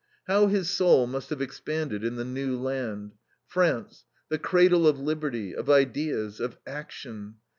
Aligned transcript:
How 0.25 0.47
his 0.47 0.67
soul 0.67 1.05
must 1.05 1.29
have 1.29 1.43
expanded 1.43 2.03
in 2.03 2.15
the 2.15 2.25
new 2.25 2.57
land! 2.59 3.11
France, 3.45 4.03
the 4.29 4.39
cradle 4.39 4.87
of 4.87 4.97
liberty, 4.99 5.53
of 5.55 5.69
ideas, 5.69 6.39
of 6.39 6.57
action. 6.65 7.35